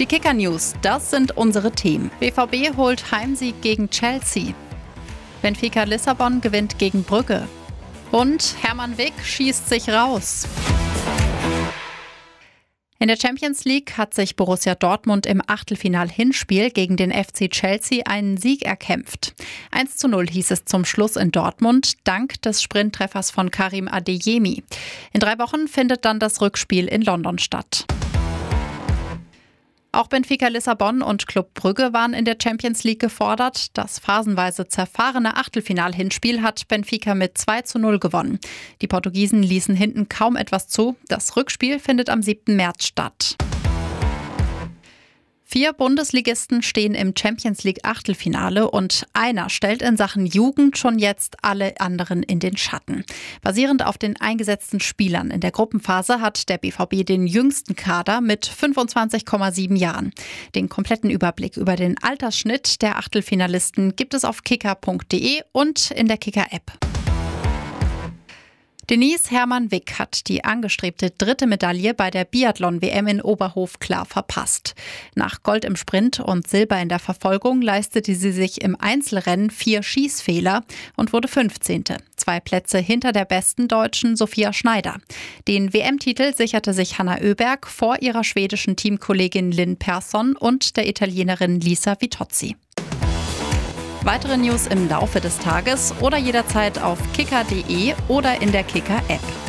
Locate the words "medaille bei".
71.46-72.10